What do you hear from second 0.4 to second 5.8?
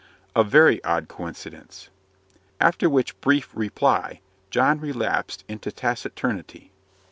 very odd coincidence." After which brief reply John relapsed into